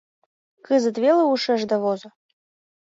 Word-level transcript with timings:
—Кызыт 0.65 0.95
веле 1.03 1.23
ушешда 1.33 1.77
возо? 1.83 2.09